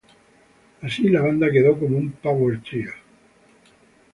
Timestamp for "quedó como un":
1.51-2.11